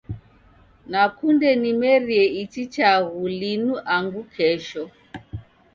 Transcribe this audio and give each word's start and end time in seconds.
Nakunde 0.91 1.49
nimerie 1.61 2.25
ichi 2.41 2.63
chaghu 2.73 3.21
linu 3.39 3.73
angu 3.93 4.21
kesho. 4.33 4.83